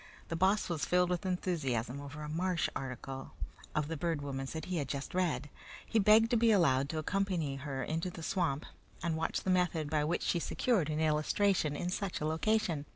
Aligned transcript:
The 0.29 0.35
Boss 0.35 0.67
was 0.67 0.83
filled 0.83 1.11
with 1.11 1.27
enthusiasm 1.27 2.01
over 2.01 2.23
a 2.23 2.27
marsh 2.27 2.69
article 2.75 3.33
of 3.75 3.87
the 3.87 3.95
Bird 3.95 4.23
Woman's 4.23 4.53
that 4.53 4.65
he 4.65 4.83
just 4.83 5.09
had 5.13 5.21
read. 5.21 5.49
He 5.85 5.99
begged 5.99 6.31
to 6.31 6.37
be 6.37 6.49
allowed 6.51 6.89
to 6.89 6.97
accompany 6.97 7.57
her 7.57 7.83
into 7.83 8.09
the 8.09 8.23
swamp 8.23 8.65
and 9.03 9.15
watch 9.15 9.41
the 9.41 9.51
method 9.51 9.91
by 9.91 10.03
which 10.03 10.23
she 10.23 10.39
secured 10.39 10.89
an 10.89 10.99
illustration 10.99 11.75
in 11.75 11.91
such 11.91 12.19
a 12.19 12.25
location. 12.25 12.87